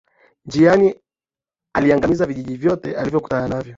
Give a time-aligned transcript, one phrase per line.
[0.45, 0.95] Njiani
[1.73, 3.69] aliangamiza vijiji vyote alivyokutana navyo